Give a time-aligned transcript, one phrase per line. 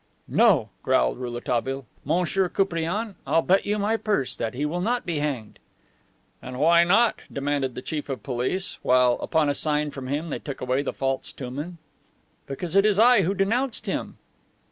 [0.27, 1.85] "No," growled Rouletabille.
[2.05, 5.59] "Monsieur Koupriane, I'll bet you my purse that he will not be hanged."
[6.41, 10.39] "And why not?" demanded the Chief of rolice, while, upon a sign from him, they
[10.39, 11.77] took away the false Touman.
[12.47, 14.17] "Because it is I who denounced him."